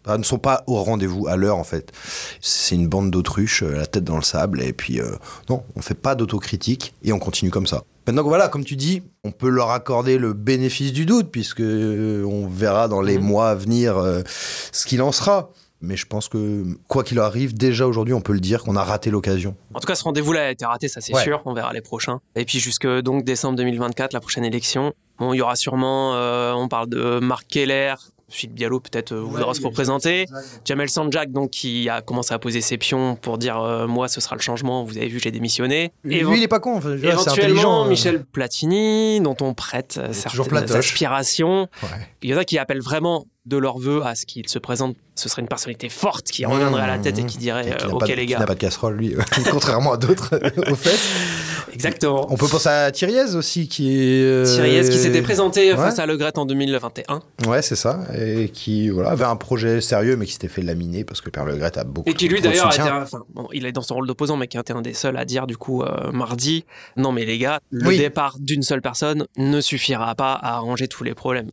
ne 0.07 0.23
sont 0.23 0.39
pas 0.39 0.65
au 0.67 0.83
rendez-vous 0.83 1.27
à 1.27 1.37
l'heure, 1.37 1.57
en 1.57 1.65
fait. 1.65 1.93
C'est 2.41 2.75
une 2.75 2.89
bande 2.89 3.11
d'autruches, 3.11 3.63
euh, 3.63 3.75
la 3.77 3.87
tête 3.87 4.05
dans 4.05 4.17
le 4.17 4.23
sable, 4.23 4.63
et 4.63 4.73
puis 4.73 5.01
euh, 5.01 5.13
non, 5.49 5.63
on 5.77 5.81
fait 5.83 5.95
pas 5.95 6.15
d'autocritique 6.15 6.95
et 7.03 7.13
on 7.13 7.19
continue 7.19 7.51
comme 7.51 7.67
ça. 7.67 7.85
Maintenant, 8.07 8.23
voilà, 8.25 8.49
comme 8.49 8.65
tu 8.65 8.77
dis, 8.77 9.03
on 9.25 9.31
peut 9.31 9.49
leur 9.49 9.71
accorder 9.71 10.19
le 10.19 10.33
bénéfice 10.33 10.93
du 10.93 11.07
doute, 11.07 11.31
puisque 11.31 11.61
euh, 11.61 12.25
on 12.25 12.47
verra 12.49 12.87
dans 12.89 13.01
les 13.03 13.19
Mhm. 13.19 13.25
mois 13.25 13.51
à 13.51 13.55
venir 13.55 13.97
euh, 13.99 14.23
ce 14.73 14.87
qu'il 14.87 15.01
en 15.03 15.13
sera. 15.13 15.51
Mais 15.83 15.97
je 15.97 16.05
pense 16.07 16.29
que, 16.29 16.65
quoi 16.89 17.03
qu'il 17.05 17.19
arrive, 17.19 17.55
déjà 17.55 17.87
aujourd'hui, 17.87 18.13
on 18.15 18.21
peut 18.21 18.35
le 18.35 18.41
dire 18.41 18.63
qu'on 18.63 18.77
a 18.77 18.85
raté 18.85 19.11
l'occasion. 19.11 19.57
En 19.75 19.81
tout 19.81 19.87
cas, 19.87 19.95
ce 19.95 20.05
rendez-vous-là 20.05 20.47
a 20.47 20.51
été 20.51 20.65
raté, 20.67 20.89
ça 20.89 21.01
c'est 21.01 21.15
Ouais. 21.15 21.23
sûr. 21.23 21.41
On 21.47 21.55
verra 21.55 21.73
les 21.73 21.81
prochains. 21.81 22.21
Et 22.37 22.45
puis 22.45 22.59
jusque 22.61 22.87
donc 22.87 23.25
décembre 23.25 23.57
2024, 23.57 24.13
la 24.13 24.21
prochaine 24.21 24.45
élection. 24.45 24.93
Bon, 25.19 25.33
il 25.33 25.39
y 25.39 25.41
aura 25.43 25.57
sûrement, 25.57 26.15
euh, 26.15 26.53
on 26.53 26.69
parle 26.69 26.89
de 26.89 27.19
Marc 27.21 27.47
Keller, 27.49 27.95
Philippe 28.33 28.55
Diallo 28.55 28.79
peut-être 28.79 29.11
euh, 29.13 29.21
voudra 29.23 29.53
se 29.55 29.63
représenter. 29.63 30.27
Jamel 30.65 30.89
Sanjak 30.89 31.33
donc 31.33 31.51
qui 31.51 31.89
a 31.89 32.01
commencé 32.01 32.33
à 32.33 32.39
poser 32.39 32.61
ses 32.61 32.79
pions 32.79 33.17
pour 33.17 33.39
dire 33.39 33.59
euh, 33.61 33.89
moi 33.89 34.07
ce 34.07 34.21
sera 34.21 34.37
le 34.37 34.41
changement. 34.41 34.85
Vous 34.85 34.97
avez 34.99 35.09
vu, 35.09 35.19
j'ai 35.19 35.33
démissionné. 35.33 35.93
Lui, 36.05 36.19
Évent- 36.19 36.35
il 36.37 36.43
est 36.43 36.47
pas 36.49 36.61
con. 36.61 36.77
Enfin, 36.77 36.91
dire, 36.95 37.19
c'est 37.19 37.23
Éventuellement, 37.33 37.43
intelligent. 37.49 37.85
euh. 37.87 37.89
Michel 37.89 38.25
Platini, 38.25 39.21
dont 39.21 39.37
on 39.41 39.53
prête 39.55 39.99
certaines 40.13 40.73
aspirations. 40.77 41.69
Ouais. 41.83 41.89
Il 42.23 42.31
y 42.31 42.35
en 42.35 42.39
a 42.39 42.45
qui 42.45 42.57
appellent 42.59 42.81
vraiment 42.83 43.27
de 43.47 43.57
leur 43.57 43.79
vœu 43.79 44.03
à 44.05 44.15
ce 44.15 44.27
qu'il 44.27 44.49
se 44.49 44.59
présente. 44.59 44.97
Ce 45.15 45.29
serait 45.29 45.43
une 45.43 45.49
personnalité 45.49 45.89
forte 45.89 46.27
qui 46.31 46.45
reviendrait 46.47 46.83
à 46.83 46.87
la 46.87 46.99
tête 46.99 47.19
et 47.19 47.25
qui 47.27 47.39
dirait 47.39 47.77
Qui 47.77 47.85
euh, 47.87 47.91
Ok, 47.91 48.09
de- 48.09 48.15
les 48.15 48.27
qui 48.27 48.33
gars. 48.33 48.39
n'a 48.39 48.47
pas 48.47 48.55
de 48.55 48.61
casserole, 48.61 48.97
lui, 48.97 49.15
contrairement 49.51 49.93
à 49.93 49.97
d'autres, 49.97 50.39
au 50.71 50.75
fait. 50.75 50.99
Exactement. 51.73 52.27
On 52.31 52.37
peut 52.37 52.49
penser 52.49 52.69
à 52.69 52.91
Thiriez 52.91 53.35
aussi, 53.35 53.69
qui 53.69 53.97
est. 53.97 54.23
euh, 54.25 54.45
Thiriez 54.45 54.81
qui 54.89 54.99
s'était 54.99 55.23
présenté 55.23 55.71
Ouais. 55.71 55.77
face 55.77 55.99
à 55.99 56.07
Le 56.07 56.17
Gret 56.17 56.33
en 56.37 56.45
2021 56.47 57.21
Ouais, 57.47 57.63
c'est 57.63 57.77
ça. 57.77 58.01
Et 58.19 58.49
qui 58.49 58.89
voilà, 58.89 59.11
avait 59.11 59.25
un 59.25 59.37
projet 59.37 59.81
sérieux, 59.81 60.17
mais 60.17 60.27
qui 60.27 60.33
s'était 60.33 60.49
fait 60.49 60.63
laminer 60.63 61.05
parce 61.05 61.21
que 61.21 61.31
Père 61.31 61.45
Le 61.45 61.57
Gret 61.57 61.79
a 61.79 61.85
beaucoup 61.85 62.09
et 62.11 62.15
qui 62.15 62.29
lui 62.29 62.41
d'ailleurs 62.41 62.73
était 62.73 62.83
enfin, 62.83 63.23
bon, 63.35 63.47
il 63.53 63.67
est 63.67 63.73
dans 63.73 63.83
son 63.83 63.95
rôle 63.97 64.07
d'opposant 64.07 64.37
mais 64.37 64.49
qui 64.49 64.57
a 64.57 64.61
été 64.61 64.73
un 64.73 64.83
des 64.83 64.95
seuls 64.95 65.17
à 65.17 65.25
dire 65.25 65.47
du 65.47 65.57
coup 65.57 65.83
euh, 65.83 66.11
mardi 66.13 66.65
non 66.97 67.13
mais 67.13 67.25
les 67.25 67.39
gars 67.39 67.61
le 67.71 67.89
Oui. 67.89 67.99
départ 67.99 68.37
d'une 68.41 68.63
seule 68.63 68.83
personne 68.83 69.27
ne 69.37 69.61
suffira 69.61 70.15
pas 70.15 70.33
à 70.33 70.57
arranger 70.57 70.89
tous 70.89 71.05
les 71.05 71.15
problèmes 71.15 71.51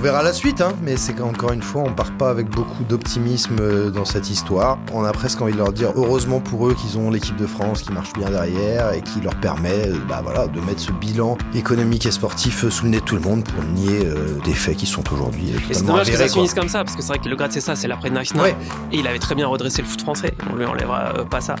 On 0.00 0.02
verra 0.02 0.22
la 0.22 0.32
suite, 0.32 0.62
hein, 0.62 0.72
mais 0.82 0.96
c'est 0.96 1.12
qu'encore 1.12 1.52
une 1.52 1.60
fois, 1.60 1.82
on 1.86 1.92
part 1.92 2.12
pas 2.12 2.30
avec 2.30 2.48
beaucoup 2.48 2.84
d'optimisme 2.84 3.56
euh, 3.60 3.90
dans 3.90 4.06
cette 4.06 4.30
histoire. 4.30 4.78
On 4.94 5.04
a 5.04 5.12
presque 5.12 5.42
envie 5.42 5.52
de 5.52 5.58
leur 5.58 5.74
dire, 5.74 5.92
heureusement 5.94 6.40
pour 6.40 6.66
eux, 6.66 6.72
qu'ils 6.72 6.96
ont 6.96 7.10
l'équipe 7.10 7.36
de 7.36 7.46
France 7.46 7.82
qui 7.82 7.92
marche 7.92 8.14
bien 8.14 8.30
derrière 8.30 8.94
et 8.94 9.02
qui 9.02 9.20
leur 9.20 9.34
permet 9.34 9.88
euh, 9.88 9.96
bah, 10.08 10.22
voilà, 10.24 10.46
de 10.46 10.58
mettre 10.60 10.80
ce 10.80 10.90
bilan 10.92 11.36
économique 11.54 12.06
et 12.06 12.10
sportif 12.12 12.64
euh, 12.64 12.70
sous 12.70 12.84
le 12.84 12.92
nez 12.92 13.00
de 13.00 13.04
tout 13.04 13.14
le 13.16 13.20
monde 13.20 13.44
pour 13.44 13.62
nier 13.62 14.06
euh, 14.06 14.38
des 14.42 14.54
faits 14.54 14.78
qui 14.78 14.86
sont 14.86 15.02
aujourd'hui 15.12 15.50
et 15.70 15.74
c'est 15.74 15.84
dommage 15.84 16.10
que 16.10 16.16
ça 16.16 16.28
finisse 16.28 16.54
comme 16.54 16.68
ça 16.70 16.82
parce 16.82 16.96
que 16.96 17.02
c'est 17.02 17.08
vrai 17.08 17.18
que 17.18 17.28
Le 17.28 17.36
Gret 17.36 17.48
c'est 17.50 17.60
ça 17.60 17.76
c'est 17.76 17.86
l'après 17.88 18.10
Ouais. 18.10 18.56
et 18.92 18.98
il 19.00 19.06
avait 19.06 19.18
très 19.18 19.34
bien 19.34 19.46
redressé 19.48 19.82
le 19.82 19.86
foot 19.88 20.00
français. 20.00 20.32
On 20.50 20.56
lui 20.56 20.64
enlèvera 20.64 21.12
euh, 21.18 21.24
pas 21.24 21.42
ça. 21.42 21.56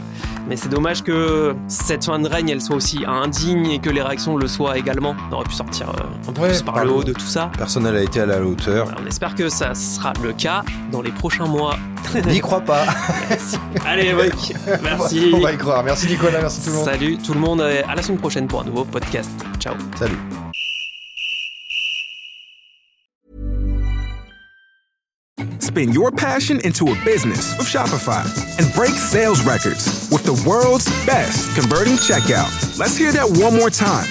Mais 0.48 0.56
c'est 0.56 0.68
dommage 0.70 1.02
que 1.02 1.54
cette 1.68 2.06
fin 2.06 2.18
de 2.18 2.26
règne 2.26 2.48
elle 2.48 2.62
soit 2.62 2.76
aussi 2.76 3.04
indigne 3.06 3.66
et 3.66 3.78
que 3.80 3.90
les 3.90 4.00
réactions 4.02 4.36
le 4.38 4.48
soient 4.48 4.78
également. 4.78 5.14
On 5.30 5.34
aurait 5.34 5.44
pu 5.44 5.54
sortir 5.54 5.90
euh, 5.90 6.28
un 6.28 6.32
peu 6.32 6.40
Ouais, 6.40 6.48
plus 6.48 6.62
par 6.62 6.82
le- 6.82 6.90
haut 6.90 7.04
de 7.04 7.12
tout 7.12 7.26
ça. 7.26 7.50
Personne 7.58 7.82
n'a 7.82 8.00
été 8.00 8.20
à 8.20 8.26
la 8.38 8.44
hauteur. 8.46 8.88
on 9.00 9.06
espère 9.06 9.34
que 9.34 9.48
ça 9.48 9.74
sera 9.74 10.12
le 10.22 10.32
cas 10.32 10.62
dans 10.92 11.02
les 11.02 11.12
prochains 11.12 11.46
mois 11.46 11.76
N'y 12.26 12.40
crois 12.40 12.60
pas. 12.60 12.84
allez 13.86 14.12
Mike 14.14 14.54
merci 14.82 15.30
On 15.34 15.40
va 15.40 15.52
y 15.52 15.56
croire. 15.58 15.84
Merci 15.84 16.06
Nicolas, 16.08 16.40
merci 16.40 16.60
tout 16.62 16.70
le 16.70 16.76
monde. 16.76 16.84
Salut 16.84 17.18
tout 17.18 17.34
le 17.34 17.40
monde, 17.40 17.60
et 17.60 17.82
à 17.88 17.94
la 17.94 18.02
semaine 18.02 18.18
prochaine 18.18 18.48
pour 18.48 18.60
un 18.62 18.64
nouveau 18.64 18.84
podcast. 18.84 19.30
Ciao. 19.60 19.74
Salut. 19.98 20.16
Spin 25.58 25.92
your 25.92 26.10
passion 26.10 26.60
into 26.64 26.88
a 26.88 26.94
business 27.04 27.56
with 27.56 27.66
Shopify 27.68 28.24
and 28.58 28.72
break 28.74 28.90
sales 28.92 29.42
records 29.44 30.08
with 30.10 30.24
the 30.24 30.34
world's 30.48 30.86
best 31.06 31.54
converting 31.54 31.94
checkout. 31.94 32.50
Let's 32.78 32.96
hear 32.96 33.12
that 33.12 33.28
one 33.40 33.54
more 33.56 33.70
time. 33.70 34.08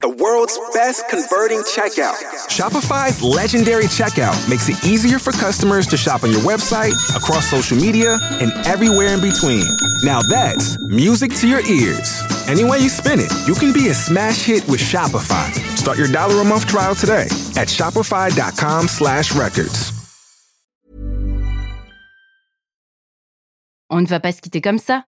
The 0.00 0.08
world's 0.08 0.58
best 0.72 1.08
converting 1.08 1.58
checkout. 1.60 2.16
Shopify's 2.46 3.22
legendary 3.22 3.86
checkout 3.86 4.48
makes 4.48 4.68
it 4.68 4.82
easier 4.84 5.18
for 5.18 5.32
customers 5.32 5.86
to 5.88 5.96
shop 5.96 6.22
on 6.22 6.30
your 6.30 6.40
website, 6.42 6.94
across 7.14 7.50
social 7.50 7.76
media, 7.76 8.18
and 8.40 8.52
everywhere 8.66 9.14
in 9.14 9.20
between. 9.20 9.66
Now 10.04 10.22
that's 10.22 10.78
music 10.86 11.34
to 11.40 11.48
your 11.48 11.60
ears. 11.66 12.22
Any 12.46 12.62
way 12.62 12.78
you 12.78 12.88
spin 12.88 13.18
it, 13.18 13.32
you 13.48 13.54
can 13.54 13.72
be 13.72 13.88
a 13.88 13.94
smash 13.94 14.44
hit 14.44 14.66
with 14.68 14.80
Shopify. 14.80 15.50
Start 15.76 15.98
your 15.98 16.06
dollar 16.06 16.40
a 16.40 16.44
month 16.44 16.66
trial 16.68 16.94
today 16.94 17.26
at 17.56 17.66
shopify.com 17.68 18.86
slash 18.88 19.34
records. 19.34 19.92
On 23.90 24.00
ne 24.00 24.06
va 24.06 24.20
pas 24.20 24.32
se 24.32 24.40
quitter 24.40 24.60
comme 24.60 24.78
ça. 24.78 25.04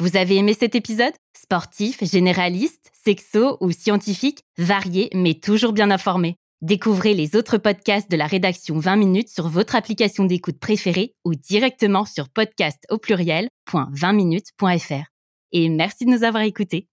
Vous 0.00 0.16
avez 0.16 0.36
aimé 0.36 0.56
cet 0.58 0.74
épisode 0.74 1.12
Sportif, 1.36 2.02
généraliste, 2.02 2.90
sexo 3.04 3.58
ou 3.60 3.70
scientifique, 3.70 4.42
varié 4.58 5.10
mais 5.14 5.34
toujours 5.34 5.72
bien 5.72 5.90
informé. 5.90 6.36
Découvrez 6.62 7.14
les 7.14 7.36
autres 7.36 7.56
podcasts 7.56 8.10
de 8.10 8.18
la 8.18 8.26
rédaction 8.26 8.78
20 8.78 8.96
minutes 8.96 9.30
sur 9.30 9.48
votre 9.48 9.76
application 9.76 10.26
d'écoute 10.26 10.58
préférée 10.58 11.14
ou 11.24 11.34
directement 11.34 12.04
sur 12.04 12.28
podcast 12.28 12.84
au 12.90 12.98
pluriel.20minutes.fr. 12.98 15.06
Et 15.52 15.70
merci 15.70 16.04
de 16.04 16.10
nous 16.10 16.22
avoir 16.22 16.42
écoutés. 16.42 16.86